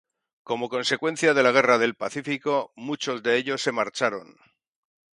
[0.49, 4.35] Como consecuencia de la guerra del Pacífico, muchos de ellos se marcharon.